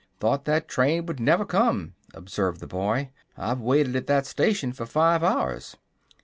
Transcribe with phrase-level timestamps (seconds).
[0.19, 3.11] "Thought that train would never come," observed the boy.
[3.37, 5.77] "I've waited at that station for five hours."